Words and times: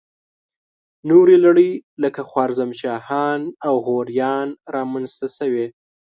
نورې 1.09 1.35
لړۍ 1.45 1.71
لکه 2.03 2.21
خوارزم 2.29 2.71
شاهان 2.81 3.41
او 3.67 3.73
غوریان 3.85 4.47
را 4.73 4.83
منځته 4.93 5.27
شوې. 5.37 5.67